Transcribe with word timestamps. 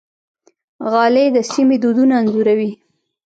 غالۍ 0.91 1.27
د 1.35 1.37
سیمې 1.51 1.75
دودونه 1.83 2.13
انځوروي. 2.21 2.71